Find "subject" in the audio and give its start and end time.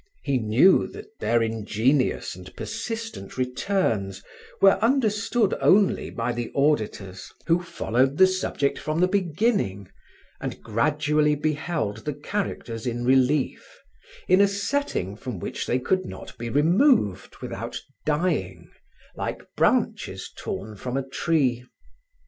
8.25-8.79